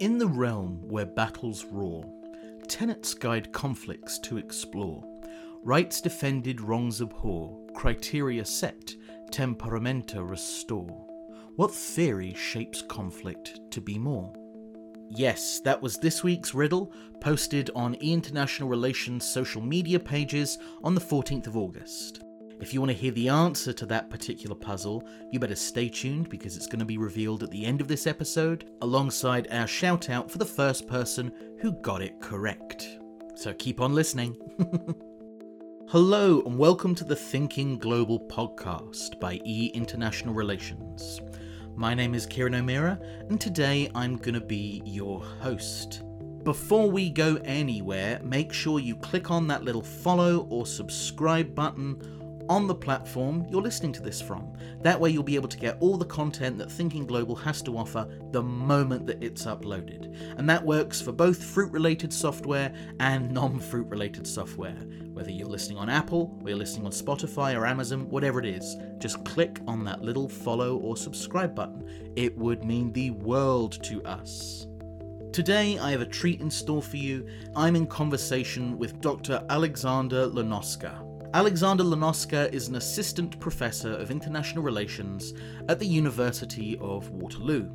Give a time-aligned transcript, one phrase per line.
[0.00, 2.04] In the realm where battles roar,
[2.66, 5.04] tenets guide conflicts to explore.
[5.62, 8.92] Rights defended, wrongs abhor, criteria set,
[9.30, 11.06] temperamenta restore.
[11.54, 14.34] What theory shapes conflict to be more?
[15.10, 20.96] Yes, that was this week's riddle, posted on E International Relations social media pages on
[20.96, 22.23] the 14th of August.
[22.64, 26.30] If you want to hear the answer to that particular puzzle, you better stay tuned
[26.30, 30.08] because it's going to be revealed at the end of this episode, alongside our shout
[30.08, 33.00] out for the first person who got it correct.
[33.34, 34.38] So keep on listening.
[35.90, 41.20] Hello, and welcome to the Thinking Global podcast by E International Relations.
[41.76, 46.02] My name is Kieran O'Meara, and today I'm going to be your host.
[46.44, 52.13] Before we go anywhere, make sure you click on that little follow or subscribe button
[52.48, 54.52] on the platform you're listening to this from.
[54.82, 57.76] That way, you'll be able to get all the content that Thinking Global has to
[57.76, 60.14] offer the moment that it's uploaded.
[60.38, 64.76] And that works for both fruit related software and non fruit related software.
[65.12, 68.76] Whether you're listening on Apple, or you're listening on Spotify or Amazon, whatever it is,
[68.98, 72.12] just click on that little follow or subscribe button.
[72.16, 74.66] It would mean the world to us.
[75.32, 77.26] Today, I have a treat in store for you.
[77.56, 79.44] I'm in conversation with Dr.
[79.50, 81.03] Alexander Lanoszka.
[81.34, 85.34] Alexander Lanoszka is an assistant professor of international relations
[85.68, 87.68] at the University of Waterloo.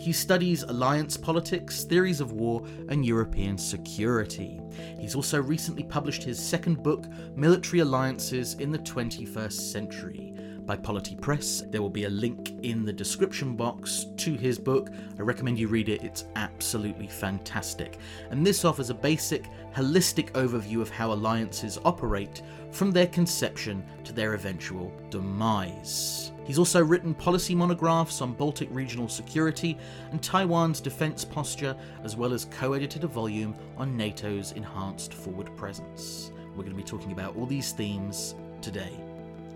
[0.00, 4.62] He studies alliance politics, theories of war, and European security.
[4.98, 7.04] He's also recently published his second book,
[7.36, 10.32] Military Alliances in the 21st Century
[10.64, 11.62] by Polity Press.
[11.68, 14.90] There will be a link in the description box to his book.
[15.18, 17.98] I recommend you read it, it's absolutely fantastic.
[18.30, 22.42] And this offers a basic, holistic overview of how alliances operate
[22.72, 26.32] from their conception to their eventual demise.
[26.44, 29.78] He's also written policy monographs on Baltic regional security
[30.10, 35.54] and Taiwan's defense posture, as well as co edited a volume on NATO's enhanced forward
[35.56, 36.32] presence.
[36.50, 38.92] We're going to be talking about all these themes today.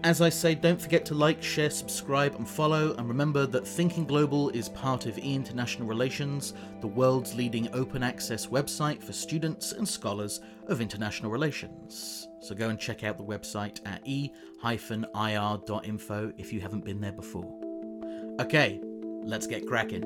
[0.05, 2.95] As I say, don't forget to like, share, subscribe, and follow.
[2.95, 8.05] And remember that Thinking Global is part of E International Relations, the world's leading open
[8.05, 12.29] access website for students and scholars of international relations.
[12.47, 14.33] So go and check out the website at e-ir.info
[16.39, 17.53] if you haven't been there before.
[18.41, 18.81] Okay,
[19.25, 20.05] let's get cracking.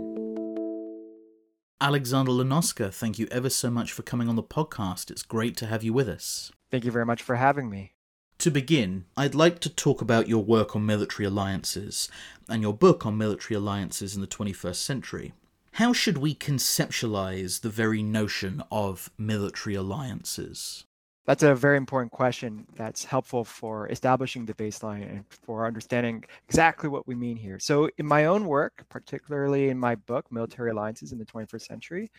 [1.83, 5.11] Alexander Lanoszka, thank you ever so much for coming on the podcast.
[5.11, 6.51] It's great to have you with us.
[6.71, 7.93] Thank you very much for having me.
[8.39, 12.09] To begin, I'd like to talk about your work on military alliances
[12.49, 15.35] and your book on military alliances in the 21st century.
[15.73, 20.87] How should we conceptualize the very notion of military alliances?
[21.31, 26.89] That's a very important question that's helpful for establishing the baseline and for understanding exactly
[26.89, 27.61] what we mean here.
[27.61, 32.11] So, in my own work, particularly in my book, Military Alliances in the 21st Century,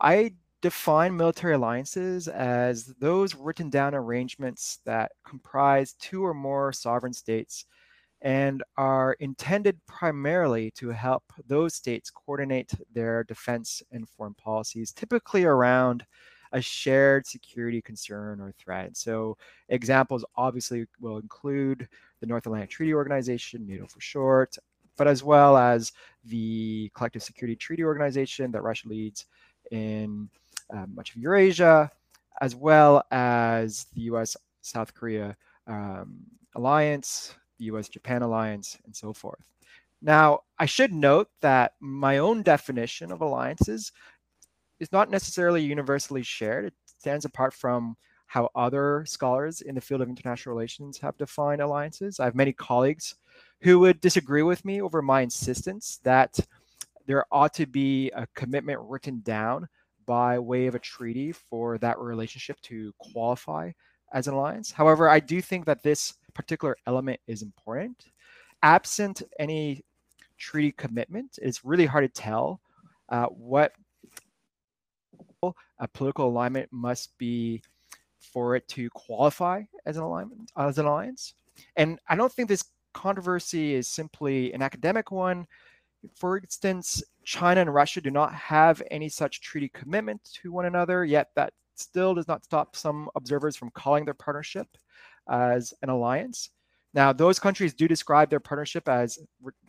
[0.00, 7.12] I define military alliances as those written down arrangements that comprise two or more sovereign
[7.12, 7.64] states
[8.22, 15.42] and are intended primarily to help those states coordinate their defense and foreign policies, typically
[15.42, 16.06] around
[16.54, 18.96] a shared security concern or threat.
[18.96, 19.36] So,
[19.68, 21.88] examples obviously will include
[22.20, 24.56] the North Atlantic Treaty Organization, NATO for short,
[24.96, 25.92] but as well as
[26.24, 29.26] the Collective Security Treaty Organization that Russia leads
[29.70, 30.30] in
[30.72, 31.90] um, much of Eurasia,
[32.40, 36.16] as well as the US South Korea um,
[36.54, 39.42] alliance, the US Japan alliance, and so forth.
[40.00, 43.90] Now, I should note that my own definition of alliances
[44.80, 46.66] is not necessarily universally shared.
[46.66, 47.96] It stands apart from
[48.26, 52.18] how other scholars in the field of international relations have defined alliances.
[52.18, 53.14] I have many colleagues
[53.60, 56.38] who would disagree with me over my insistence that
[57.06, 59.68] there ought to be a commitment written down
[60.06, 63.70] by way of a treaty for that relationship to qualify
[64.12, 64.70] as an alliance.
[64.70, 68.06] However, I do think that this particular element is important.
[68.62, 69.84] Absent any
[70.38, 72.60] treaty commitment, it's really hard to tell
[73.10, 73.72] uh, what
[75.78, 77.62] a political alignment must be
[78.32, 81.34] for it to qualify as an alignment as an alliance.
[81.76, 85.46] And I don't think this controversy is simply an academic one.
[86.14, 91.04] For instance, China and Russia do not have any such treaty commitment to one another,
[91.04, 94.68] yet that still does not stop some observers from calling their partnership
[95.28, 96.50] as an alliance.
[96.92, 99.18] Now, those countries do describe their partnership as,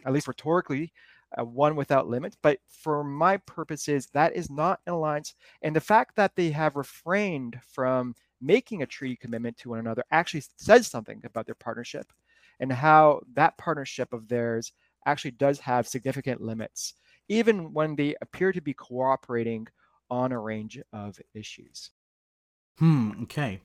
[0.05, 0.93] at least rhetorically,
[1.39, 2.37] uh, one without limits.
[2.41, 5.35] But for my purposes, that is not an alliance.
[5.61, 10.03] And the fact that they have refrained from making a treaty commitment to one another
[10.11, 12.11] actually says something about their partnership
[12.59, 14.71] and how that partnership of theirs
[15.05, 16.95] actually does have significant limits
[17.27, 19.67] even when they appear to be cooperating
[20.09, 21.91] on a range of issues.
[22.77, 23.61] Hmm, okay.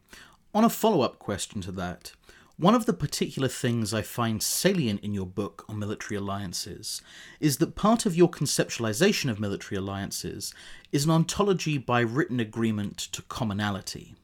[0.54, 2.12] On a follow up question to that,
[2.60, 7.00] one of the particular things I find salient in your book on military alliances
[7.40, 10.52] is that part of your conceptualization of military alliances
[10.92, 14.14] is an ontology by written agreement to commonality.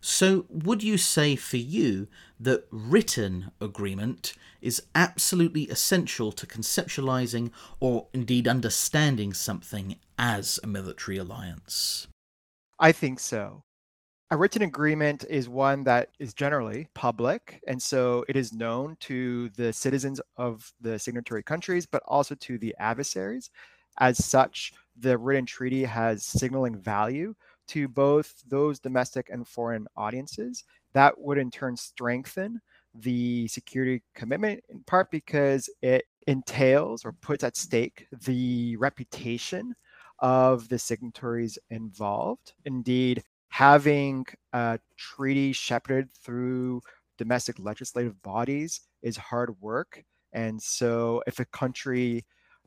[0.00, 2.08] So, would you say for you
[2.40, 11.16] that written agreement is absolutely essential to conceptualizing or indeed understanding something as a military
[11.16, 12.08] alliance?
[12.80, 13.62] I think so.
[14.30, 19.48] A written agreement is one that is generally public, and so it is known to
[19.50, 23.50] the citizens of the signatory countries, but also to the adversaries.
[24.00, 27.34] As such, the written treaty has signaling value
[27.68, 30.64] to both those domestic and foreign audiences.
[30.92, 32.60] That would in turn strengthen
[32.94, 39.74] the security commitment, in part because it entails or puts at stake the reputation
[40.18, 42.52] of the signatories involved.
[42.66, 46.80] Indeed, having a treaty shepherded through
[47.16, 50.04] domestic legislative bodies is hard work.
[50.32, 52.24] And so, if a country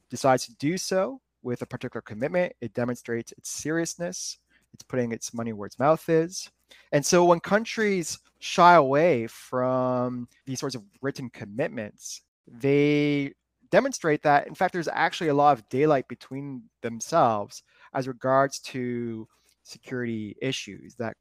[0.10, 4.38] decides to do so with a particular commitment, it demonstrates its seriousness.
[4.74, 6.50] It's putting its money where its mouth is.
[6.92, 13.34] And so, when countries shy away from these sorts of written commitments, they
[13.70, 17.64] demonstrate that, in fact, there's actually a lot of daylight between themselves
[17.94, 19.28] as regards to
[19.64, 21.16] security issues that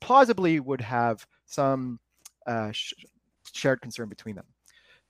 [0.00, 1.98] plausibly would have some
[2.46, 2.94] uh, sh-
[3.52, 4.46] shared concern between them.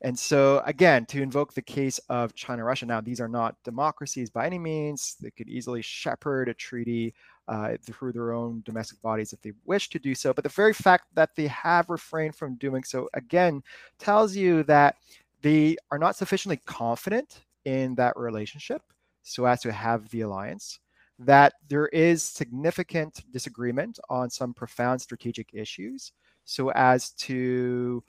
[0.04, 4.30] And so, again, to invoke the case of China Russia, now these are not democracies
[4.30, 5.16] by any means.
[5.20, 7.14] They could easily shepherd a treaty
[7.46, 10.32] uh, through their own domestic bodies if they wish to do so.
[10.32, 13.62] But the very fact that they have refrained from doing so, again,
[13.98, 14.96] tells you that
[15.40, 18.82] they are not sufficiently confident in that relationship
[19.22, 20.80] so as to have the alliance
[21.24, 26.12] that there is significant disagreement on some profound strategic issues
[26.44, 28.02] so as to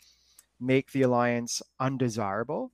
[0.60, 2.72] make the alliance undesirable.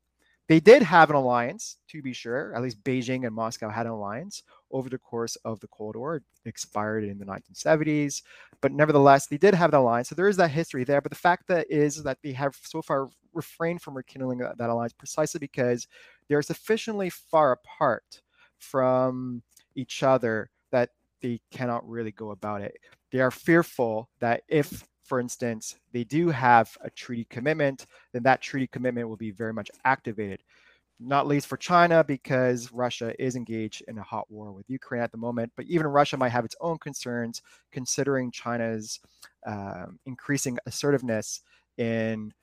[0.48, 2.56] They did have an alliance, to be sure.
[2.56, 4.42] At least Beijing and Moscow had an alliance
[4.72, 6.16] over the course of the Cold War.
[6.16, 8.24] It expired in the 1970s,
[8.60, 10.10] but nevertheless, they did have an alliance.
[10.10, 11.02] So there is that history there.
[11.02, 14.72] But the fact that is that they have so far refrained from rekindling that, that
[14.72, 15.88] alliance precisely because
[16.28, 18.22] they're sufficiently far apart
[18.58, 19.44] from
[19.82, 20.90] each other that
[21.22, 22.76] they cannot really go about it.
[23.12, 24.68] They are fearful that if,
[25.04, 29.54] for instance, they do have a treaty commitment, then that treaty commitment will be very
[29.54, 30.42] much activated.
[31.00, 35.12] Not least for China, because Russia is engaged in a hot war with Ukraine at
[35.14, 35.52] the moment.
[35.56, 37.42] But even Russia might have its own concerns,
[37.72, 39.00] considering China's
[39.46, 41.42] um, increasing assertiveness
[41.78, 42.34] in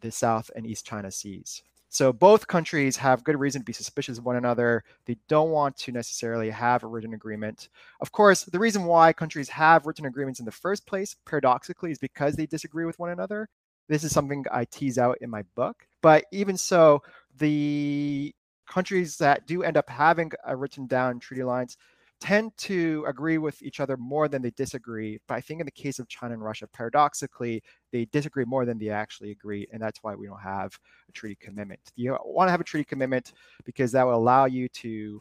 [0.00, 1.62] the South and East China Seas.
[1.92, 4.82] So both countries have good reason to be suspicious of one another.
[5.04, 7.68] They don't want to necessarily have a written agreement.
[8.00, 11.98] Of course, the reason why countries have written agreements in the first place, paradoxically, is
[11.98, 13.50] because they disagree with one another.
[13.90, 15.86] This is something I tease out in my book.
[16.00, 17.02] But even so,
[17.36, 18.34] the
[18.66, 21.76] countries that do end up having a written down treaty alliance
[22.22, 25.18] tend to agree with each other more than they disagree.
[25.26, 28.78] But I think in the case of China and Russia, paradoxically, they disagree more than
[28.78, 29.66] they actually agree.
[29.72, 30.78] And that's why we don't have
[31.08, 31.80] a treaty commitment.
[31.96, 33.32] You want to have a treaty commitment
[33.64, 35.20] because that will allow you to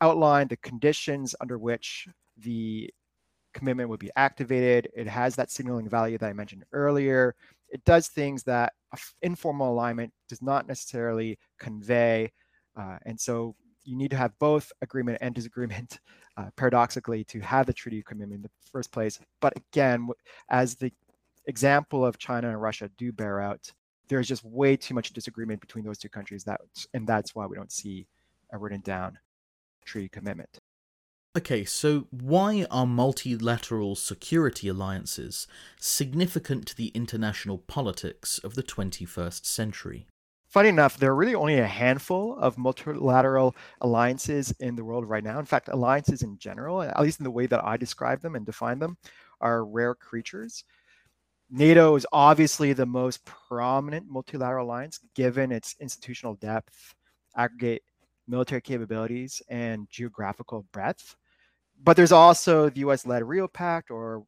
[0.00, 2.08] outline the conditions under which
[2.38, 2.92] the
[3.54, 4.88] commitment would be activated.
[4.92, 7.36] It has that signaling value that I mentioned earlier.
[7.68, 8.72] It does things that
[9.22, 12.32] informal alignment does not necessarily convey.
[12.76, 16.00] Uh, and so you need to have both agreement and disagreement,
[16.36, 19.18] uh, paradoxically, to have the treaty commitment in the first place.
[19.40, 20.08] But again,
[20.48, 20.92] as the
[21.46, 23.72] example of China and Russia do bear out,
[24.08, 26.44] there's just way too much disagreement between those two countries.
[26.44, 26.60] That
[26.94, 28.06] and that's why we don't see
[28.52, 29.18] a written down
[29.84, 30.58] treaty commitment.
[31.36, 35.46] Okay, so why are multilateral security alliances
[35.78, 40.06] significant to the international politics of the 21st century?
[40.50, 45.24] Funny enough, there are really only a handful of multilateral alliances in the world right
[45.24, 45.38] now.
[45.38, 48.44] In fact, alliances in general, at least in the way that I describe them and
[48.44, 48.98] define them,
[49.40, 50.64] are rare creatures.
[51.48, 56.94] NATO is obviously the most prominent multilateral alliance given its institutional depth,
[57.36, 57.82] aggregate
[58.28, 61.16] military capabilities, and geographical breadth.
[61.82, 64.24] But there's also the US led Rio Pact or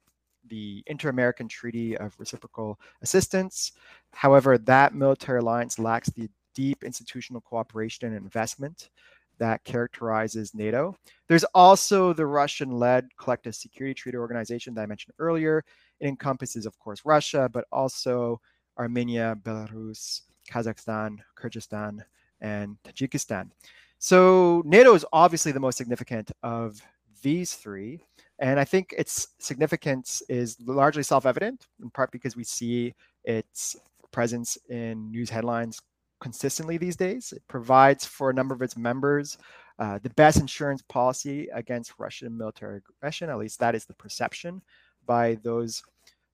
[0.49, 3.73] the Inter American Treaty of Reciprocal Assistance.
[4.13, 8.91] However, that military alliance lacks the deep institutional cooperation and investment
[9.39, 10.95] that characterizes NATO.
[11.29, 15.65] There's also the Russian led Collective Security Treaty Organization that I mentioned earlier.
[16.01, 18.41] It encompasses, of course, Russia, but also
[18.79, 22.01] Armenia, Belarus, Kazakhstan, Kyrgyzstan,
[22.41, 23.51] and Tajikistan.
[23.99, 26.83] So NATO is obviously the most significant of
[27.23, 28.01] these three.
[28.43, 32.93] And I think its significance is largely self evident, in part because we see
[33.25, 33.77] its
[34.11, 35.81] presence in news headlines
[36.21, 37.33] consistently these days.
[37.33, 39.39] It provides for a number of its members
[39.79, 44.61] uh, the best insurance policy against Russian military aggression, at least that is the perception
[45.07, 45.81] by those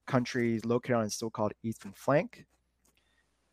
[0.06, 2.46] countries located on its so called eastern flank.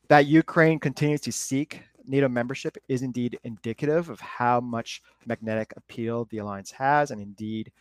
[0.08, 6.24] That Ukraine continues to seek NATO membership is indeed indicative of how much magnetic appeal
[6.26, 7.12] the alliance has.
[7.12, 7.72] And indeed,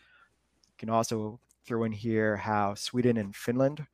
[0.77, 3.85] can also throw in here how Sweden and Finland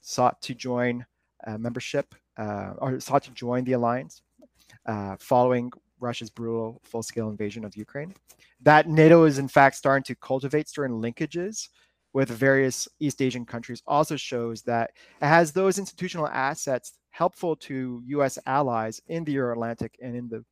[0.00, 1.04] sought to join
[1.46, 4.22] uh, membership uh, or sought to join the alliance
[4.86, 8.14] uh, following Russia's brutal full scale invasion of Ukraine.
[8.60, 11.68] That NATO is, in fact, starting to cultivate certain linkages
[12.12, 18.02] with various East Asian countries also shows that it has those institutional assets helpful to
[18.06, 18.38] U.S.
[18.46, 20.44] allies in the Euro-Atlantic and in the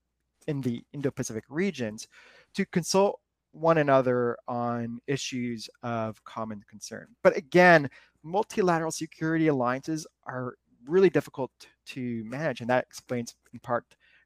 [0.49, 2.09] in the Indo-Pacific regions
[2.55, 3.21] to consult
[3.53, 7.07] one another on issues of common concern.
[7.23, 7.89] But again,
[8.23, 10.55] multilateral security alliances are
[10.87, 11.51] really difficult
[11.87, 13.85] to manage, and that explains in part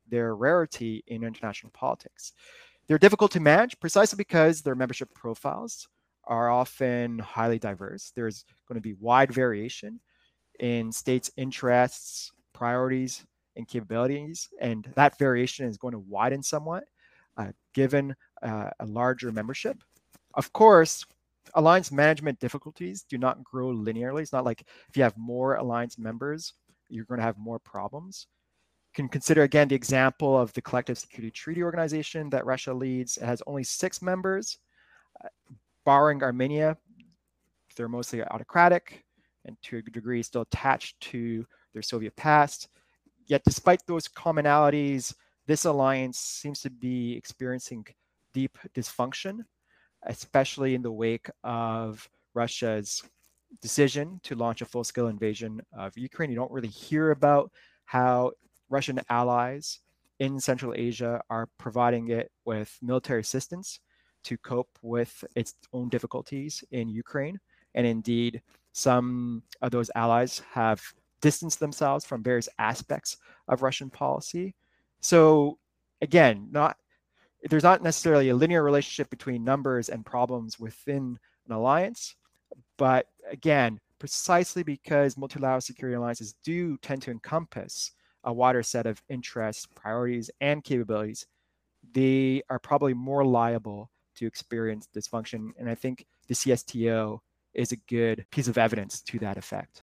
[0.08, 2.32] their rarity in international politics.
[2.86, 5.88] They're difficult to manage precisely because their membership profiles
[6.24, 8.12] are often highly diverse.
[8.14, 10.00] There's going to be wide variation
[10.60, 13.24] in states' interests, priorities,
[13.56, 16.84] and capabilities, and that variation is going to widen somewhat
[17.36, 19.82] uh, given uh, a larger membership.
[20.34, 21.04] Of course,
[21.54, 24.22] alliance management difficulties do not grow linearly.
[24.22, 26.52] It's not like if you have more alliance members,
[26.88, 28.26] you're going to have more problems.
[28.92, 33.16] You can consider again the example of the Collective Security Treaty Organization that Russia leads.
[33.16, 34.58] It has only six members,
[35.24, 35.28] uh,
[35.84, 36.76] barring Armenia.
[37.76, 39.04] They're mostly autocratic
[39.44, 42.68] and to a degree still attached to their Soviet past.
[43.26, 45.14] Yet, despite those commonalities,
[45.46, 47.86] this alliance seems to be experiencing
[48.36, 49.34] deep dysfunction,
[50.02, 53.02] especially in the wake of Russia's
[53.62, 56.30] decision to launch a full scale invasion of Ukraine.
[56.30, 57.50] You don't really hear about
[57.86, 58.32] how
[58.68, 59.80] Russian allies
[60.18, 63.80] in Central Asia are providing it with military assistance
[64.24, 67.40] to cope with its own difficulties in Ukraine.
[67.74, 70.82] And indeed, some of those allies have
[71.22, 73.16] distanced themselves from various aspects
[73.48, 74.54] of Russian policy.
[75.00, 75.58] So
[76.02, 76.76] again, not
[77.44, 82.16] there's not necessarily a linear relationship between numbers and problems within an alliance,
[82.76, 87.92] but again, precisely because multilateral security alliances do tend to encompass
[88.24, 91.26] a wider set of interests, priorities, and capabilities,
[91.92, 95.50] they are probably more liable to experience dysfunction.
[95.58, 97.20] And I think the CSTO
[97.54, 99.82] is a good piece of evidence to that effect.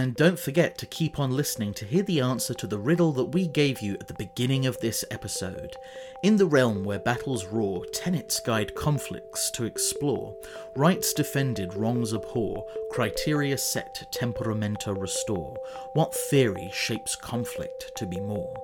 [0.00, 3.32] And don't forget to keep on listening to hear the answer to the riddle that
[3.34, 5.74] we gave you at the beginning of this episode.
[6.22, 10.36] In the realm where battles roar, tenets guide conflicts to explore,
[10.76, 15.56] rights defended, wrongs abhor, criteria set, temperamenta restore.
[15.94, 18.54] What theory shapes conflict to be more?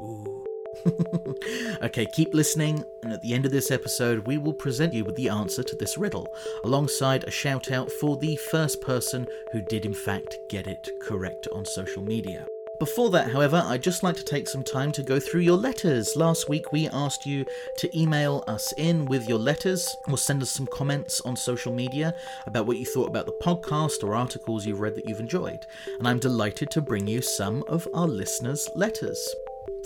[0.00, 0.57] Ooh.
[1.82, 5.16] okay, keep listening, and at the end of this episode, we will present you with
[5.16, 6.28] the answer to this riddle,
[6.64, 11.48] alongside a shout out for the first person who did, in fact, get it correct
[11.52, 12.46] on social media.
[12.78, 16.14] Before that, however, I'd just like to take some time to go through your letters.
[16.14, 17.44] Last week we asked you
[17.78, 22.14] to email us in with your letters or send us some comments on social media
[22.46, 25.66] about what you thought about the podcast or articles you've read that you've enjoyed.
[25.98, 29.28] And I'm delighted to bring you some of our listeners' letters.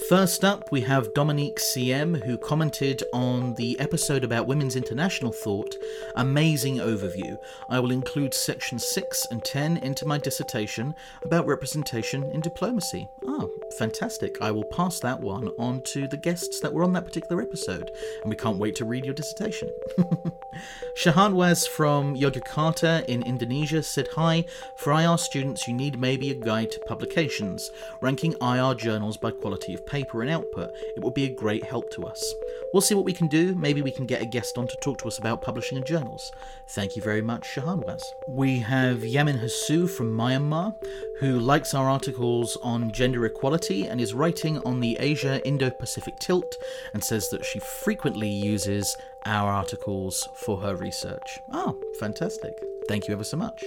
[0.08, 5.76] First up, we have Dominique CM, who commented on the episode about Women's International Thought.
[6.16, 7.36] Amazing overview.
[7.70, 10.94] I will include sections 6 and 10 into my dissertation
[11.24, 13.08] about representation in diplomacy.
[13.28, 13.46] Ah,
[13.78, 14.42] fantastic.
[14.42, 17.90] I will pass that one on to the guests that were on that particular episode,
[18.22, 19.70] and we can't wait to read your dissertation.
[20.96, 24.44] Shahanwaz from Yogyakarta in Indonesia said, Hi,
[24.76, 29.74] for IR students, you need maybe a guide to publications, ranking IR journals by quality
[29.74, 32.34] of paper and output, it would be a great help to us.
[32.72, 33.54] We'll see what we can do.
[33.54, 36.32] Maybe we can get a guest on to talk to us about publishing in journals.
[36.70, 38.02] Thank you very much, Shahanwaz.
[38.26, 40.74] We have Yamin Hasu from Myanmar,
[41.20, 46.18] who likes our articles on gender equality and is writing on the Asia Indo Pacific
[46.18, 46.56] tilt
[46.94, 48.96] and says that she frequently uses
[49.26, 51.38] our articles for her research.
[51.52, 52.54] Ah, fantastic.
[52.88, 53.62] Thank you ever so much.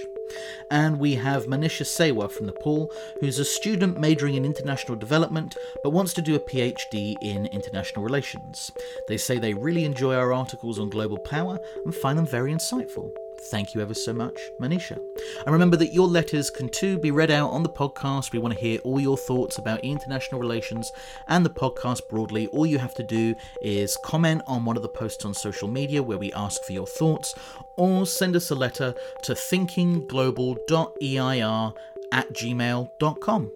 [0.70, 5.90] And we have Manisha Sewa from Nepal, who's a student majoring in international development but
[5.90, 8.70] wants to do a PhD in international relations.
[9.08, 13.10] They say they really enjoy our articles on global power and find them very insightful.
[13.40, 14.98] Thank you ever so much, Manisha.
[15.44, 18.32] And remember that your letters can too be read out on the podcast.
[18.32, 20.90] We want to hear all your thoughts about international relations
[21.28, 22.46] and the podcast broadly.
[22.48, 26.02] All you have to do is comment on one of the posts on social media
[26.02, 27.34] where we ask for your thoughts,
[27.76, 31.72] or send us a letter to thinkingglobal.eir
[32.12, 33.52] at gmail.com.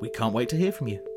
[0.00, 1.15] We can't wait to hear from you.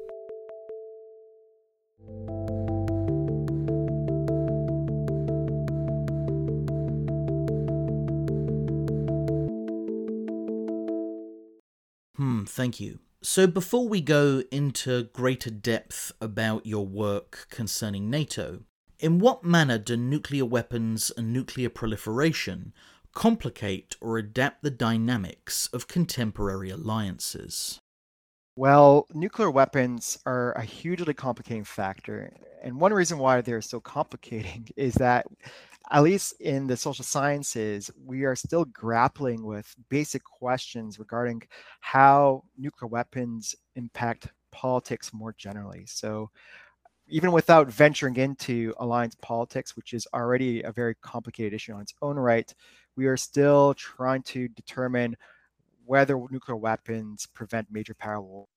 [12.50, 13.00] Thank you.
[13.22, 18.62] So, before we go into greater depth about your work concerning NATO,
[19.00, 22.74] in what manner do nuclear weapons and nuclear proliferation
[23.14, 27.80] complicate or adapt the dynamics of contemporary alliances?
[28.56, 32.34] Well, nuclear weapons are a hugely complicating factor.
[32.62, 35.28] And one reason why they're so complicating is that
[35.92, 41.42] at least in the social sciences, we are still grappling with basic questions regarding
[41.80, 45.86] how nuclear weapons impact politics more generally.
[45.86, 46.30] So,
[47.08, 51.96] even without venturing into alliance politics, which is already a very complicated issue on its
[52.04, 52.54] own right,
[52.96, 55.18] we are still trying to determine
[55.86, 58.48] whether nuclear weapons prevent major power wars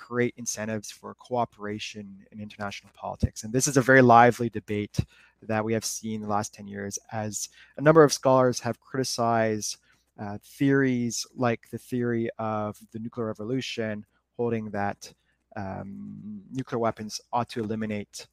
[0.00, 3.44] create incentives for cooperation in international politics.
[3.44, 4.98] And this is a very lively debate
[5.42, 9.76] that we have seen the last 10 years as a number of scholars have criticized
[10.18, 14.04] uh, theories like the theory of the nuclear revolution,
[14.36, 15.12] holding that
[15.56, 18.26] um, nuclear weapons ought to eliminate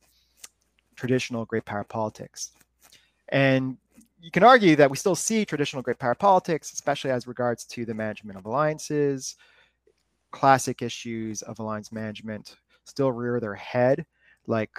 [0.96, 2.52] traditional great power politics.
[3.30, 3.78] And
[4.22, 7.86] you can argue that we still see traditional great power politics, especially as regards to
[7.86, 9.36] the management of alliances.
[10.32, 14.06] Classic issues of alliance management still rear their head,
[14.46, 14.72] like,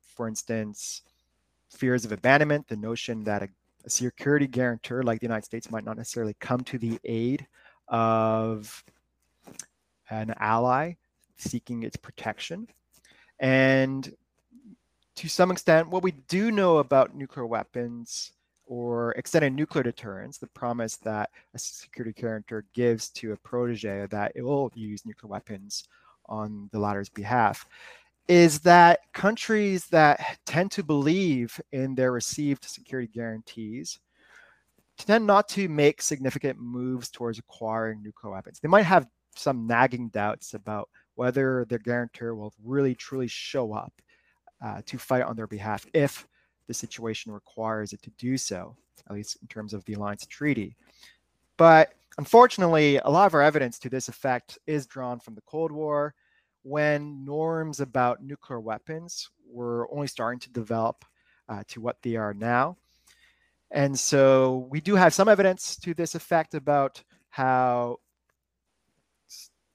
[0.00, 1.02] for instance,
[1.70, 3.48] fears of abandonment, the notion that a,
[3.84, 7.46] a security guarantor like the United States might not necessarily come to the aid
[7.88, 8.84] of
[10.10, 10.94] an ally
[11.36, 12.68] seeking its protection.
[13.40, 14.14] And
[15.16, 18.32] to some extent, what we do know about nuclear weapons
[18.72, 24.32] or extended nuclear deterrence, the promise that a security guarantor gives to a protege that
[24.34, 25.84] it will use nuclear weapons
[26.24, 27.66] on the latter's behalf,
[28.28, 34.00] is that countries that tend to believe in their received security guarantees
[34.96, 38.58] tend not to make significant moves towards acquiring nuclear weapons.
[38.58, 39.06] They might have
[39.36, 43.92] some nagging doubts about whether their guarantor will really truly show up
[44.64, 46.26] uh, to fight on their behalf if
[46.66, 48.76] the situation requires it to do so,
[49.08, 50.76] at least in terms of the alliance treaty.
[51.56, 55.72] But unfortunately, a lot of our evidence to this effect is drawn from the Cold
[55.72, 56.14] War
[56.62, 61.04] when norms about nuclear weapons were only starting to develop
[61.48, 62.76] uh, to what they are now.
[63.70, 67.98] And so we do have some evidence to this effect about how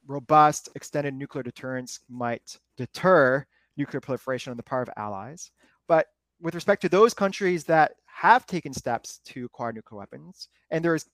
[0.05, 3.45] robust extended nuclear deterrence might deter
[3.75, 5.51] nuclear proliferation on the part of allies.
[5.87, 6.07] But
[6.41, 10.95] with respect to those countries that have taken steps to acquire nuclear weapons, and there
[10.95, 11.05] is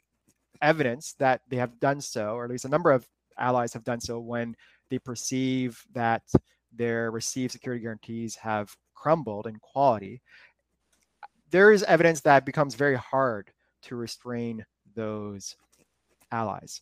[0.62, 3.08] evidence that they have done so, or at least a number of
[3.38, 4.56] allies have done so when
[4.90, 6.24] they perceive that
[6.72, 10.22] their received security guarantees have crumbled in quality,
[11.52, 13.52] there is evidence that becomes very hard
[13.84, 15.56] to restrain those
[16.32, 16.82] allies.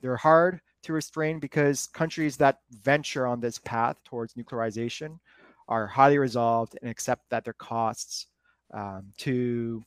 [0.00, 5.18] They're hard to restrain because countries that venture on this path towards nuclearization
[5.68, 8.26] are highly resolved and accept that their costs
[8.74, 9.82] um, to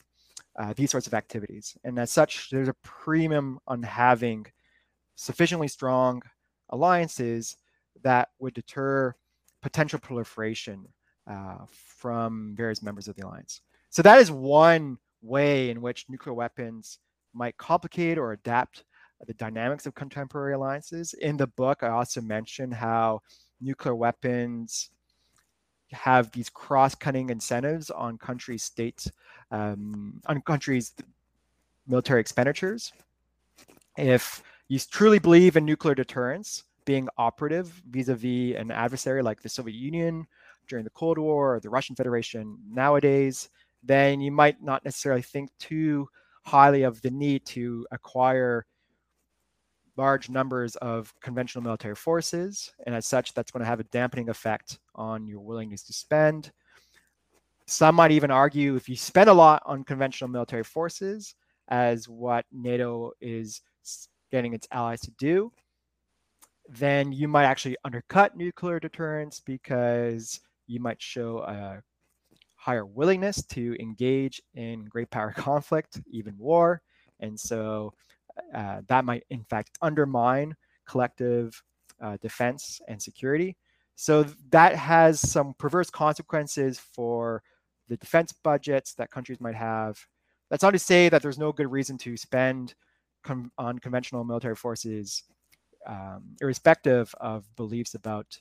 [0.59, 1.75] uh, these sorts of activities.
[1.83, 4.45] And as such, there's a premium on having
[5.15, 6.21] sufficiently strong
[6.69, 7.55] alliances
[8.03, 9.13] that would deter
[9.61, 10.85] potential proliferation
[11.29, 13.61] uh, from various members of the alliance.
[13.89, 16.99] So that is one way in which nuclear weapons
[17.33, 18.83] might complicate or adapt
[19.27, 21.13] the dynamics of contemporary alliances.
[21.13, 23.21] In the book, I also mention how
[23.59, 24.89] nuclear weapons
[25.91, 29.11] have these cross-cutting incentives on country states,
[29.51, 30.93] um, on countries'
[31.87, 32.91] military expenditures.
[33.97, 39.75] If you truly believe in nuclear deterrence, being operative vis-a-vis an adversary like the Soviet
[39.75, 40.25] Union
[40.67, 43.49] during the Cold War or the Russian Federation nowadays,
[43.83, 46.07] then you might not necessarily think too
[46.43, 48.65] highly of the need to acquire
[49.97, 52.71] large numbers of conventional military forces.
[52.85, 56.51] And as such, that's going to have a dampening effect on your willingness to spend.
[57.65, 61.33] Some might even argue if you spend a lot on conventional military forces,
[61.69, 63.61] as what NATO is
[64.31, 65.51] getting its allies to do,
[66.69, 71.81] then you might actually undercut nuclear deterrence because you might show a
[72.55, 76.81] higher willingness to engage in great power conflict, even war.
[77.19, 77.93] And so
[78.53, 81.61] uh, that might, in fact, undermine collective
[82.01, 83.55] uh, defense and security.
[83.95, 87.43] So that has some perverse consequences for
[87.87, 89.99] the defense budgets that countries might have.
[90.49, 92.73] That's not to say that there's no good reason to spend
[93.23, 95.23] com- on conventional military forces,
[95.87, 98.39] um, irrespective of beliefs about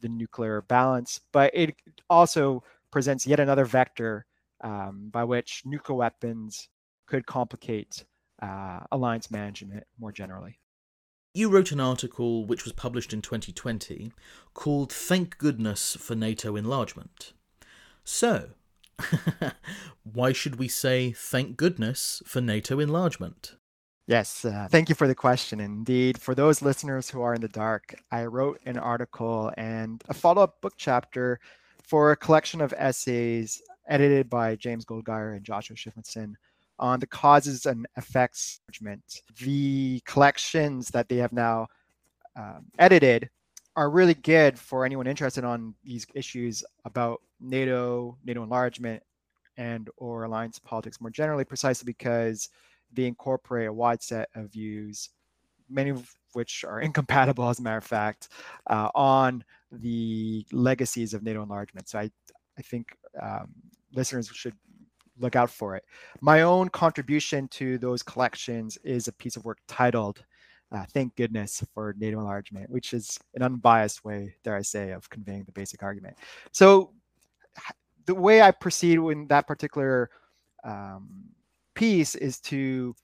[0.00, 1.74] the nuclear balance, but it
[2.10, 4.26] also presents yet another vector
[4.62, 6.68] um, by which nuclear weapons
[7.06, 8.04] could complicate
[8.42, 10.58] uh, alliance management more generally.
[11.36, 14.12] You wrote an article which was published in 2020
[14.54, 17.32] called Thank Goodness for NATO Enlargement.
[18.04, 18.50] So,
[20.04, 23.56] why should we say thank goodness for NATO enlargement?
[24.06, 25.58] Yes, uh, thank you for the question.
[25.58, 30.14] Indeed, for those listeners who are in the dark, I wrote an article and a
[30.14, 31.40] follow up book chapter
[31.82, 36.34] for a collection of essays edited by James Goldgeier and Joshua Shifrinson
[36.78, 39.22] on the causes and effects management.
[39.40, 41.68] The collections that they have now
[42.36, 43.30] um, edited
[43.76, 49.02] are really good for anyone interested on these issues about NATO, NATO enlargement,
[49.56, 52.48] and or alliance politics more generally, precisely because
[52.92, 55.10] they incorporate a wide set of views,
[55.68, 58.28] many of which are incompatible, as a matter of fact,
[58.68, 61.88] uh, on the legacies of NATO enlargement.
[61.88, 62.10] So I,
[62.58, 63.52] I think um,
[63.92, 64.54] listeners should
[65.18, 65.84] look out for it.
[66.20, 70.24] My own contribution to those collections is a piece of work titled
[70.72, 75.08] uh, Thank Goodness for NATO Enlargement, which is an unbiased way, dare I say, of
[75.08, 76.16] conveying the basic argument.
[76.52, 76.92] So
[78.06, 80.10] the way I proceed in that particular
[80.64, 81.08] um,
[81.74, 82.94] piece is to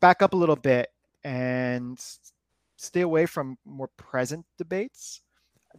[0.00, 0.90] back up a little bit
[1.24, 1.98] and
[2.76, 5.22] stay away from more present debates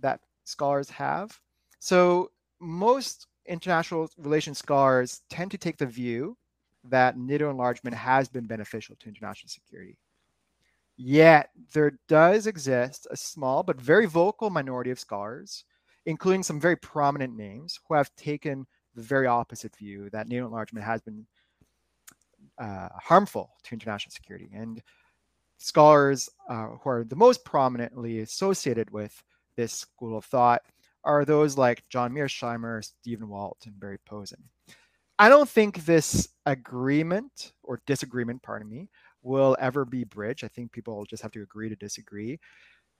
[0.01, 1.39] that scholars have.
[1.79, 6.37] So most international relations scholars tend to take the view
[6.89, 9.97] that NATO enlargement has been beneficial to international security.
[10.97, 15.65] Yet there does exist a small but very vocal minority of scholars,
[16.05, 20.85] including some very prominent names, who have taken the very opposite view that NATO enlargement
[20.85, 21.25] has been
[22.57, 24.49] uh, harmful to international security.
[24.53, 24.81] And
[25.57, 29.21] scholars uh, who are the most prominently associated with
[29.57, 30.61] this school of thought
[31.05, 34.43] are those like John Mearsheimer, Stephen Walt, and Barry Posen.
[35.17, 38.89] I don't think this agreement or disagreement, pardon me,
[39.21, 40.43] will ever be bridged.
[40.43, 42.39] I think people just have to agree to disagree.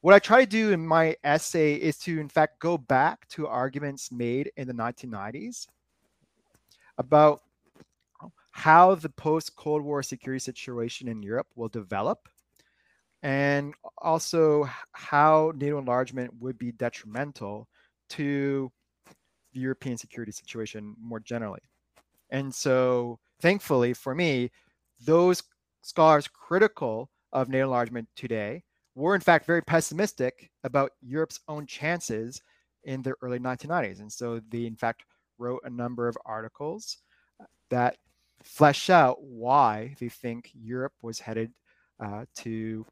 [0.01, 3.47] What I try to do in my essay is to, in fact, go back to
[3.47, 5.67] arguments made in the 1990s
[6.97, 7.41] about
[8.51, 12.29] how the post Cold War security situation in Europe will develop
[13.23, 17.67] and also how NATO enlargement would be detrimental
[18.09, 18.71] to
[19.53, 21.61] the European security situation more generally.
[22.29, 24.51] And so, thankfully for me,
[24.99, 25.43] those
[25.81, 28.63] scholars critical of NATO enlargement today
[28.95, 32.41] were, in fact, very pessimistic about Europe's own chances
[32.83, 33.99] in the early 1990s.
[33.99, 35.03] And so, they, in fact,
[35.37, 36.97] wrote a number of articles
[37.69, 37.97] that
[38.43, 41.51] flesh out why they think Europe was headed
[41.99, 42.85] uh, to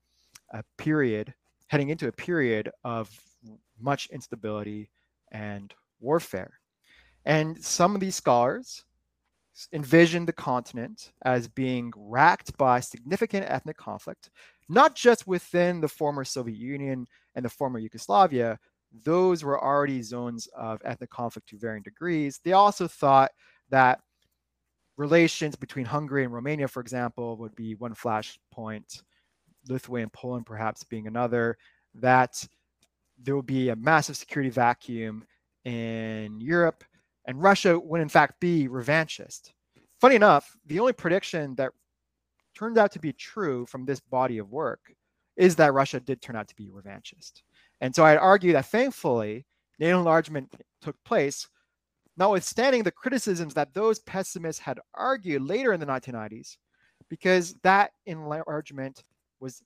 [0.51, 1.33] a period,
[1.67, 3.09] heading into a period of
[3.79, 4.89] much instability
[5.33, 6.59] and warfare.
[7.25, 8.85] And some of these scholars
[9.71, 14.29] envision the continent as being racked by significant ethnic conflict,
[14.69, 18.57] not just within the former Soviet Union and the former Yugoslavia.
[19.03, 22.39] Those were already zones of ethnic conflict to varying degrees.
[22.43, 23.31] They also thought
[23.69, 23.99] that
[24.97, 29.01] relations between Hungary and Romania, for example, would be one flashpoint,
[29.67, 31.57] Lithuania and Poland perhaps being another,
[31.95, 32.47] that
[33.21, 35.25] there will be a massive security vacuum
[35.65, 36.83] in Europe,
[37.25, 39.51] and Russia would in fact be revanchist.
[40.01, 41.71] Funny enough, the only prediction that
[42.55, 44.93] turned out to be true from this body of work
[45.35, 47.41] is that Russia did turn out to be revanchist.
[47.81, 49.45] And so I'd argue that thankfully,
[49.79, 51.47] NATO enlargement took place,
[52.17, 56.57] notwithstanding the criticisms that those pessimists had argued later in the 1990s,
[57.09, 59.03] because that enlargement
[59.39, 59.63] was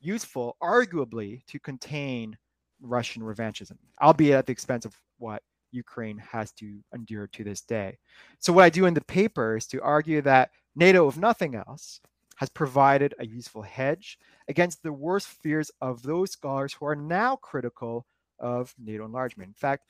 [0.00, 2.36] useful, arguably, to contain
[2.84, 5.42] Russian revanchism, albeit at the expense of what
[5.72, 7.98] Ukraine has to endure to this day.
[8.38, 12.00] So, what I do in the paper is to argue that NATO, if nothing else,
[12.36, 14.18] has provided a useful hedge
[14.48, 18.06] against the worst fears of those scholars who are now critical
[18.38, 19.48] of NATO enlargement.
[19.48, 19.84] In fact,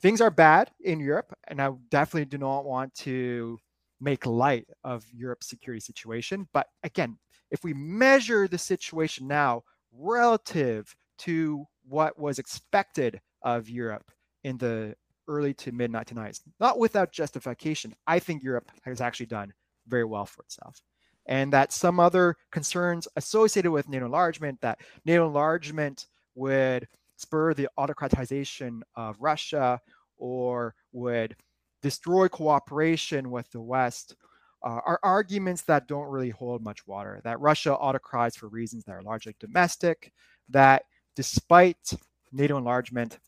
[0.00, 3.58] things are bad in Europe, and I definitely do not want to
[4.00, 6.48] make light of Europe's security situation.
[6.52, 7.18] But again,
[7.50, 14.10] if we measure the situation now relative to what was expected of Europe
[14.44, 14.94] in the
[15.26, 16.40] early to mid 1990s.
[16.60, 17.94] Not without justification.
[18.06, 19.52] I think Europe has actually done
[19.86, 20.80] very well for itself.
[21.26, 27.68] And that some other concerns associated with NATO enlargement, that NATO enlargement would spur the
[27.78, 29.80] autocratization of Russia
[30.16, 31.36] or would
[31.82, 34.16] destroy cooperation with the West
[34.64, 37.20] uh, are arguments that don't really hold much water.
[37.24, 40.12] That Russia autocrats for reasons that are largely domestic,
[40.48, 40.82] that
[41.18, 41.94] despite
[42.30, 43.18] NATO enlargement,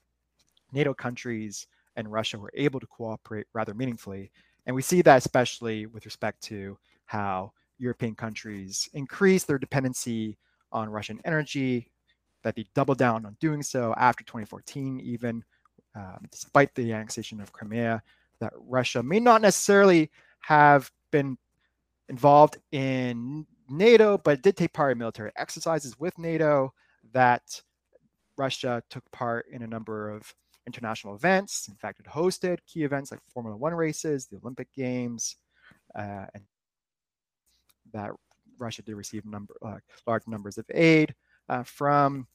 [0.70, 4.30] NATO countries and Russia were able to cooperate rather meaningfully.
[4.64, 10.38] And we see that especially with respect to how European countries increase their dependency
[10.70, 11.90] on Russian energy,
[12.44, 15.42] that they double down on doing so after 2014, even
[15.96, 18.00] um, despite the annexation of Crimea,
[18.38, 21.36] that Russia may not necessarily have been
[22.08, 26.72] involved in NATO, but did take part in military exercises with NATO,
[27.12, 27.60] that
[28.40, 30.34] Russia took part in a number of
[30.66, 31.68] international events.
[31.68, 35.36] In fact, it hosted key events like Formula One races, the Olympic Games,
[35.94, 36.42] uh, and
[37.92, 38.12] that
[38.58, 39.76] Russia did receive number, uh,
[40.06, 41.14] large numbers of aid
[41.50, 42.26] uh, from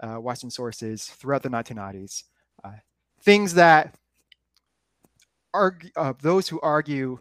[0.00, 2.24] uh, Western sources throughout the 1990s.
[2.62, 2.72] Uh,
[3.22, 3.94] things that
[5.54, 7.18] argue, uh, those who argue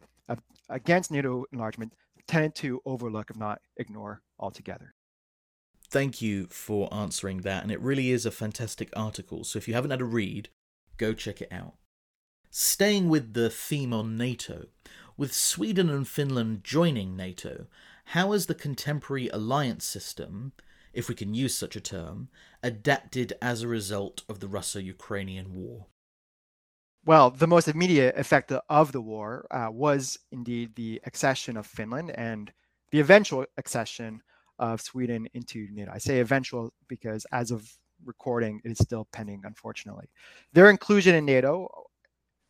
[0.70, 1.94] against NATO enlargement
[2.28, 4.94] tend to overlook, if not ignore altogether.
[5.94, 9.44] Thank you for answering that, and it really is a fantastic article.
[9.44, 10.50] So if you haven't had a read,
[10.98, 11.76] go check it out.
[12.50, 14.70] Staying with the theme on NATO,
[15.18, 17.68] with Sweden and Finland joining NATO,
[18.06, 20.54] how has the contemporary alliance system,
[20.94, 22.30] if we can use such a term,
[22.64, 25.86] adapted as a result of the Russo Ukrainian war?
[27.06, 32.10] Well, the most immediate effect of the war uh, was indeed the accession of Finland
[32.16, 32.52] and
[32.90, 34.24] the eventual accession
[34.60, 35.92] of Sweden into NATO.
[35.94, 37.70] I say eventual because as of
[38.06, 40.10] recording, it is still pending, unfortunately.
[40.54, 41.70] Their inclusion in NATO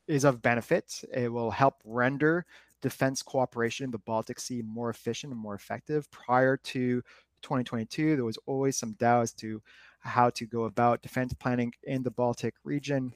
[0.07, 1.01] is of benefit.
[1.13, 2.45] It will help render
[2.81, 6.09] defense cooperation in the Baltic Sea more efficient and more effective.
[6.11, 7.01] Prior to
[7.41, 9.61] 2022, there was always some doubt as to
[9.99, 13.13] how to go about defense planning in the Baltic region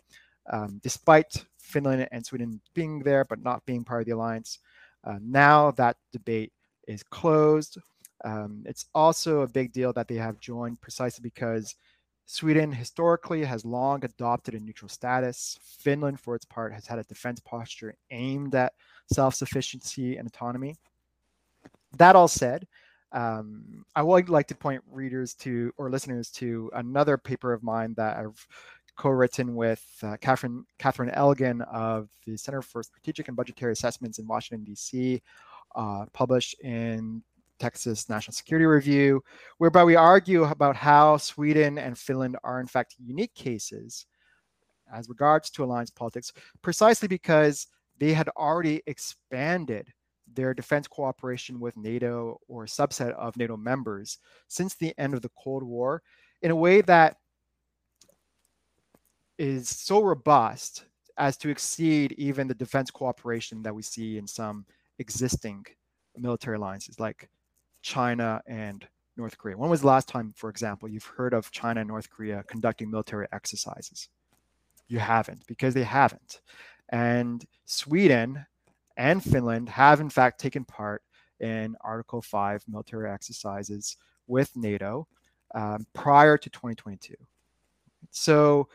[0.50, 4.60] um, despite Finland and Sweden being there but not being part of the alliance.
[5.04, 6.52] Uh, now that debate
[6.88, 7.78] is closed.
[8.23, 11.75] Um, it's also a big deal that they have joined precisely because
[12.25, 15.58] Sweden historically has long adopted a neutral status.
[15.62, 18.73] Finland, for its part, has had a defense posture aimed at
[19.12, 20.75] self sufficiency and autonomy.
[21.97, 22.67] That all said,
[23.13, 27.93] um, I would like to point readers to or listeners to another paper of mine
[27.95, 28.45] that I've
[28.97, 34.27] co-written with uh, Katherine, Katherine Elgin of the Center for Strategic and Budgetary Assessments in
[34.27, 35.21] Washington, D.C.,
[35.75, 37.23] uh, published in
[37.60, 39.24] Texas National Security Review,
[39.58, 44.06] whereby we argue about how Sweden and Finland are in fact unique cases
[44.93, 47.67] as regards to alliance politics, precisely because
[47.98, 49.91] they had already expanded
[50.34, 54.17] their defense cooperation with NATO or a subset of NATO members
[54.48, 56.04] since the end of the Cold War
[56.41, 57.17] in a way that
[59.38, 60.86] is so robust
[61.17, 64.65] as to exceed even the defense cooperation that we see in some
[65.00, 65.65] existing
[66.15, 67.30] military alliances like
[67.88, 69.58] China and North Korea.
[69.58, 72.91] When was the last time, for example, you've heard of China and North Korea conducting
[72.91, 74.10] military exercises?
[74.89, 76.41] You haven't, because they haven't.
[76.89, 78.45] And Sweden
[78.97, 81.02] and Finland have, in fact, taken part
[81.39, 83.95] in Article 5 military exercises
[84.28, 85.08] with NATO
[85.56, 87.13] um, prior to 2022.
[88.12, 88.67] So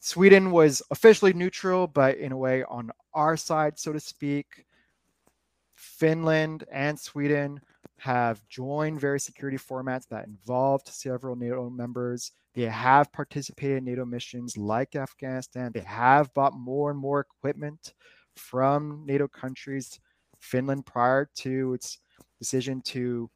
[0.00, 4.66] Sweden was officially neutral, but in a way on our side, so to speak.
[5.76, 7.60] Finland and Sweden
[7.98, 12.32] have joined various security formats that involved several NATO members.
[12.54, 15.72] They have participated in NATO missions like Afghanistan.
[15.72, 17.94] They have bought more and more equipment
[18.34, 19.98] from NATO countries.
[20.40, 21.98] Finland, prior to its
[22.38, 23.30] decision to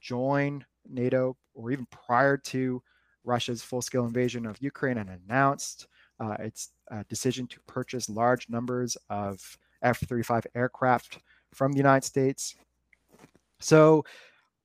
[0.00, 2.82] join NATO, or even prior to
[3.24, 5.86] Russia's full scale invasion of Ukraine, and announced
[6.20, 11.18] uh, its uh, decision to purchase large numbers of F 35 aircraft
[11.52, 12.54] from the United States.
[13.60, 14.04] So,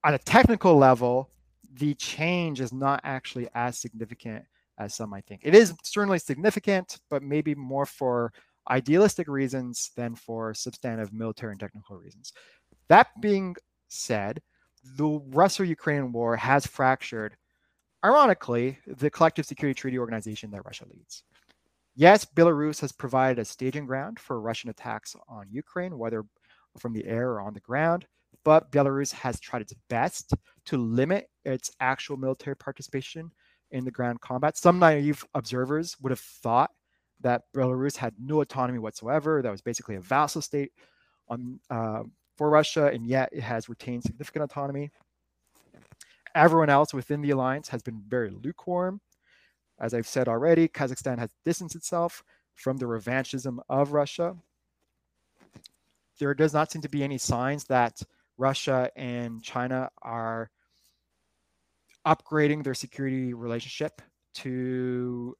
[0.04, 1.30] on a technical level,
[1.74, 4.46] the change is not actually as significant
[4.78, 5.42] as some might think.
[5.44, 8.32] It is certainly significant, but maybe more for
[8.70, 12.34] idealistic reasons than for substantive military and technical reasons.
[12.88, 13.56] That being
[13.90, 14.42] said,
[14.98, 17.36] the Russo Ukrainian war has fractured,
[18.06, 21.24] ironically, the collective security treaty organization that Russia leads.
[21.96, 26.24] Yes, Belarus has provided a staging ground for Russian attacks on Ukraine, whether
[26.78, 28.08] from the air or on the ground,
[28.44, 30.34] but Belarus has tried its best
[30.66, 33.32] to limit its actual military participation
[33.72, 34.58] in the ground combat.
[34.58, 36.72] Some naive observers would have thought
[37.22, 40.72] that Belarus had no autonomy whatsoever, that was basically a vassal state
[41.28, 42.04] on, uh,
[42.38, 44.90] for Russia, and yet it has retained significant autonomy.
[46.34, 49.02] Everyone else within the alliance has been very lukewarm.
[49.80, 52.24] As I've said already, Kazakhstan has distanced itself
[52.56, 54.36] from the revanchism of Russia.
[56.20, 58.02] There does not seem to be any signs that
[58.40, 60.50] Russia and China are
[62.08, 64.02] upgrading their security relationship
[64.34, 65.36] to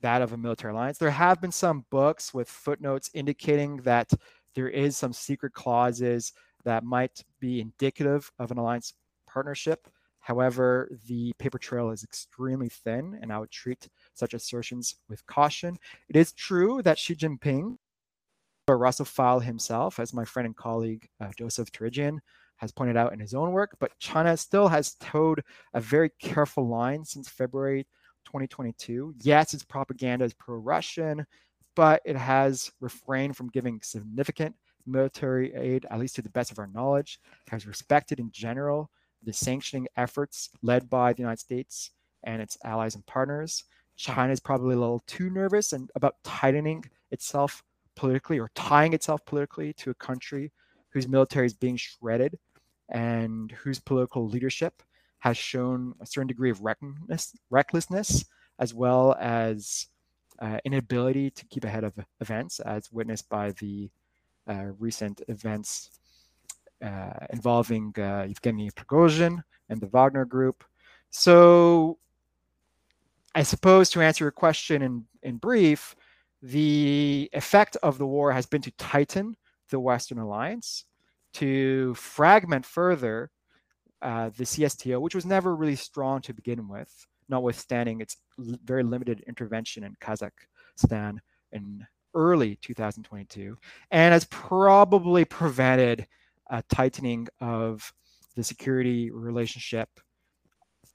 [0.00, 0.98] that of a military alliance.
[0.98, 4.10] There have been some books with footnotes indicating that
[4.54, 6.32] there is some secret clauses
[6.64, 8.94] that might be indicative of an alliance
[9.26, 9.86] partnership.
[10.20, 15.78] However, the paper trail is extremely thin, and I would treat such assertions with caution.
[16.08, 17.76] It is true that Xi Jinping,
[18.68, 22.18] a Russophile himself, as my friend and colleague uh, Joseph Torigian
[22.56, 25.42] has pointed out in his own work, but China still has towed
[25.74, 27.86] a very careful line since February
[28.24, 29.14] 2022.
[29.20, 31.24] Yes, its propaganda is pro Russian,
[31.76, 36.58] but it has refrained from giving significant military aid, at least to the best of
[36.58, 38.90] our knowledge, has respected in general
[39.22, 41.90] the sanctioning efforts led by the United States
[42.24, 43.64] and its allies and partners.
[43.96, 47.62] China is probably a little too nervous and about tightening itself
[47.98, 50.52] politically or tying itself politically to a country
[50.90, 52.38] whose military is being shredded
[52.88, 54.82] and whose political leadership
[55.18, 56.62] has shown a certain degree of
[57.50, 58.24] recklessness
[58.60, 59.88] as well as
[60.40, 63.90] uh, inability to keep ahead of events, as witnessed by the
[64.48, 65.90] uh, recent events
[66.84, 70.62] uh, involving uh, Evgeny Prigozhin and the Wagner Group.
[71.10, 71.98] So,
[73.34, 75.96] I suppose to answer your question in, in brief,
[76.42, 79.36] the effect of the war has been to tighten
[79.70, 80.84] the Western alliance,
[81.34, 83.30] to fragment further
[84.00, 88.82] uh, the CSTO, which was never really strong to begin with, notwithstanding its l- very
[88.82, 91.18] limited intervention in Kazakhstan
[91.52, 93.58] in early 2022,
[93.90, 96.06] and has probably prevented
[96.50, 97.92] a tightening of
[98.36, 99.88] the security relationship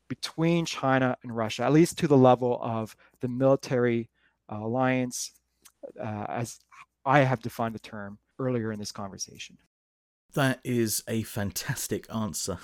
[0.08, 4.10] between China and Russia, at least to the level of the military
[4.56, 5.32] alliance,
[6.00, 6.60] uh, as
[7.06, 9.58] I have defined the term earlier in this conversation.
[10.34, 12.58] That is a fantastic answer.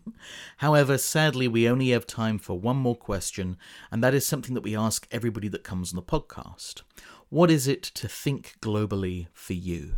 [0.58, 3.56] However, sadly, we only have time for one more question,
[3.90, 6.82] and that is something that we ask everybody that comes on the podcast.
[7.28, 9.94] What is it to think globally for you?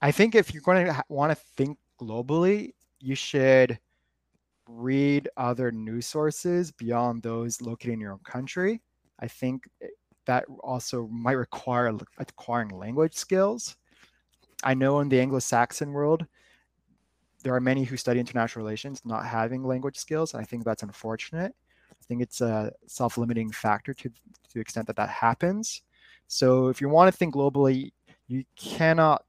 [0.00, 3.78] I think if you're going to want to think globally, you should
[4.68, 8.82] read other news sources beyond those located in your own country.
[9.20, 9.68] I think
[10.28, 13.76] that also might require acquiring language skills.
[14.62, 16.26] I know in the Anglo Saxon world,
[17.42, 20.34] there are many who study international relations not having language skills.
[20.34, 21.54] And I think that's unfortunate.
[21.90, 25.82] I think it's a self-limiting factor to, to the extent that that happens.
[26.26, 27.92] So if you want to think globally,
[28.26, 29.24] you cannot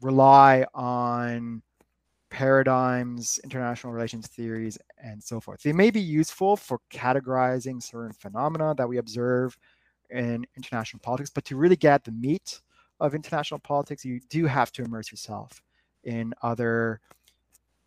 [0.00, 1.62] rely on
[2.28, 5.62] paradigms, international relations theories, and so forth.
[5.62, 9.56] They may be useful for categorizing certain phenomena that we observe
[10.10, 12.60] in international politics, but to really get the meat
[13.00, 15.62] of international politics, you do have to immerse yourself
[16.04, 17.00] in other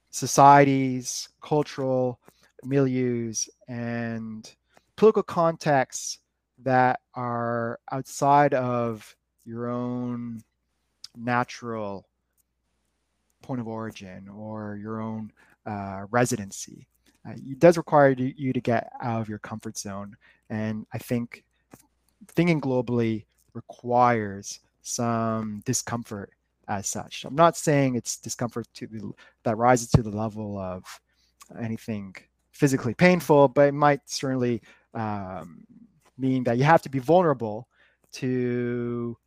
[0.10, 2.20] societies, cultural
[2.66, 4.56] milieus, and
[4.96, 6.20] political contexts
[6.62, 10.42] that are outside of your own
[11.16, 12.08] natural
[13.42, 15.32] point of origin or your own
[15.66, 16.88] uh, residency.
[17.28, 20.16] Uh, it does require you to get out of your comfort zone.
[20.50, 21.44] And I think
[22.28, 26.32] thinking globally requires some discomfort
[26.68, 27.26] as such.
[27.26, 29.12] I'm not saying it's discomfort to the,
[29.44, 30.84] that rises to the level of
[31.60, 32.16] anything
[32.52, 34.62] physically painful, but it might certainly
[34.94, 35.66] um,
[36.18, 37.68] mean that you have to be vulnerable
[38.12, 39.18] to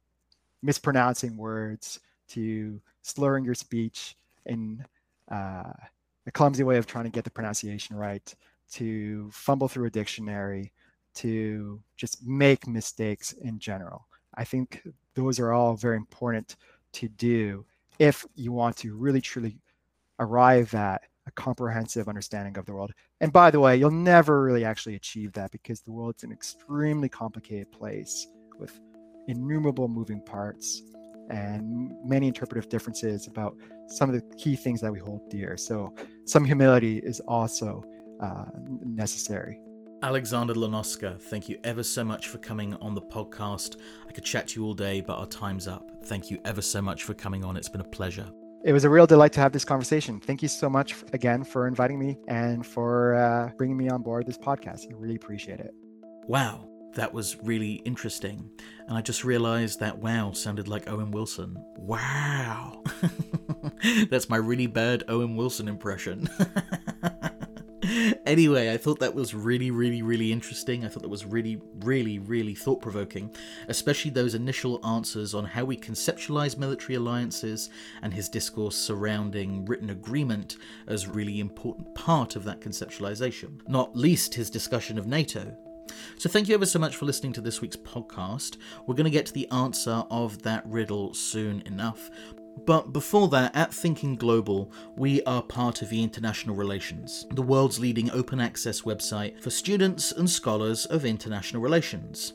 [0.62, 4.84] mispronouncing words, to slurring your speech in
[5.30, 5.72] uh,
[6.26, 8.34] a clumsy way of trying to get the pronunciation right,
[8.70, 10.72] to fumble through a dictionary,
[11.14, 14.06] to just make mistakes in general.
[14.34, 14.82] I think
[15.14, 16.56] those are all very important
[16.94, 17.64] to do
[17.98, 19.58] if you want to really truly
[20.18, 22.92] arrive at a comprehensive understanding of the world.
[23.20, 27.08] And by the way, you'll never really actually achieve that because the world's an extremely
[27.08, 28.26] complicated place
[28.58, 28.80] with
[29.28, 30.82] innumerable moving parts
[31.30, 33.56] and many interpretive differences about
[33.86, 35.56] some of the key things that we hold dear.
[35.56, 35.94] So,
[36.24, 37.84] some humility is also
[38.20, 38.46] uh,
[38.84, 39.60] necessary.
[40.02, 43.76] Alexander Lanoszka, thank you ever so much for coming on the podcast.
[44.08, 45.88] I could chat to you all day, but our time's up.
[46.06, 47.56] Thank you ever so much for coming on.
[47.56, 48.28] It's been a pleasure.
[48.64, 50.18] It was a real delight to have this conversation.
[50.18, 54.26] Thank you so much again for inviting me and for uh, bringing me on board
[54.26, 54.90] this podcast.
[54.90, 55.72] I really appreciate it.
[56.26, 56.68] Wow.
[56.94, 58.50] that was really interesting.
[58.86, 61.56] And I just realized that wow sounded like Owen Wilson.
[61.76, 62.82] Wow.
[64.10, 66.28] That's my really bad Owen Wilson impression.
[68.26, 70.84] anyway, I thought that was really, really, really interesting.
[70.84, 73.34] I thought that was really, really, really thought provoking,
[73.68, 77.70] especially those initial answers on how we conceptualize military alliances
[78.02, 80.56] and his discourse surrounding written agreement
[80.86, 83.60] as really important part of that conceptualization.
[83.68, 85.56] Not least his discussion of NATO,
[86.16, 88.56] so, thank you ever so much for listening to this week's podcast.
[88.86, 92.10] We're going to get to the answer of that riddle soon enough.
[92.64, 97.80] But before that, at Thinking Global, we are part of the International Relations, the world's
[97.80, 102.34] leading open access website for students and scholars of international relations.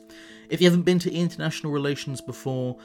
[0.50, 2.76] If you haven't been to international relations before,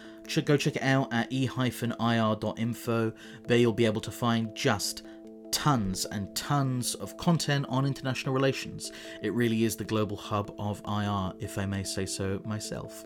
[0.45, 3.13] go check it out at e-ir.info.
[3.47, 5.03] There you'll be able to find just
[5.51, 8.91] tons and tons of content on international relations.
[9.21, 13.05] It really is the global hub of IR, if I may say so myself.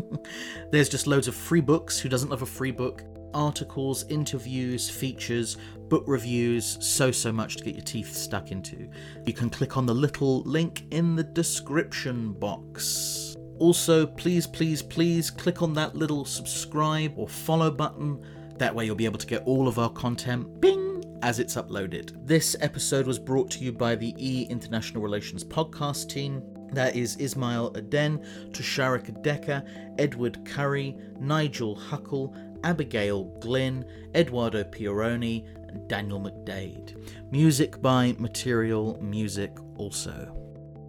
[0.72, 2.00] There's just loads of free books.
[2.00, 3.04] Who doesn't love a free book?
[3.34, 5.56] Articles, interviews, features,
[5.88, 8.88] book reviews, so, so much to get your teeth stuck into.
[9.26, 13.36] You can click on the little link in the description box.
[13.58, 18.24] Also, please, please, please click on that little subscribe or follow button.
[18.58, 20.60] That way, you'll be able to get all of our content.
[20.60, 20.84] Bing!
[21.24, 22.12] as it's uploaded.
[22.26, 26.42] This episode was brought to you by the E International Relations podcast team.
[26.70, 28.18] That is Ismail Aden,
[28.50, 29.66] Tushara Kadeka,
[29.98, 33.84] Edward Curry, Nigel Huckle, Abigail Glynn,
[34.14, 36.96] Eduardo Pioroni, and Daniel McDade.
[37.30, 40.40] Music by Material Music also.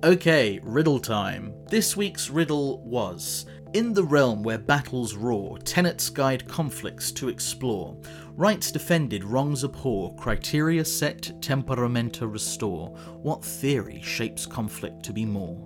[0.04, 1.54] Okay, riddle time.
[1.68, 7.98] This week's riddle was In the realm where battles roar, tenets guide conflicts to explore.
[8.36, 12.90] Rights defended, wrongs abhor, criteria set, temperamenta restore.
[13.22, 15.58] What theory shapes conflict to be more?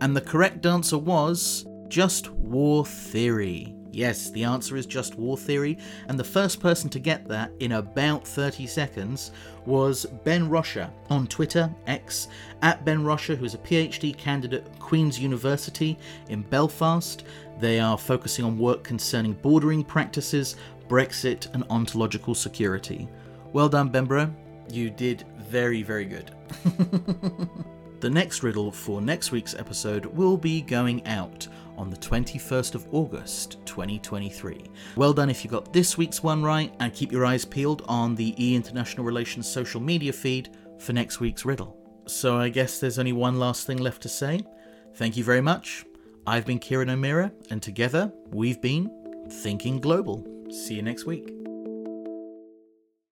[0.00, 3.76] And the correct answer was just war theory.
[3.94, 5.78] Yes, the answer is just war theory,
[6.08, 9.30] and the first person to get that in about 30 seconds
[9.66, 12.26] was Ben Roscher on Twitter, X,
[12.60, 15.96] at Ben Roscher, who is a PhD candidate at Queen's University
[16.28, 17.22] in Belfast.
[17.60, 20.56] They are focusing on work concerning bordering practices,
[20.88, 23.08] Brexit, and ontological security.
[23.52, 24.34] Well done, Benbro.
[24.72, 26.32] You did very, very good.
[28.00, 31.46] the next riddle for next week's episode will be going out
[31.76, 34.64] on the 21st of August 2023.
[34.96, 38.14] Well done if you got this week's one right, and keep your eyes peeled on
[38.14, 41.76] the E International Relations social media feed for next week's riddle.
[42.06, 44.40] So I guess there's only one last thing left to say.
[44.94, 45.84] Thank you very much.
[46.26, 48.90] I've been Kieran O'Meara, and together we've been
[49.30, 50.26] Thinking Global.
[50.50, 51.43] See you next week.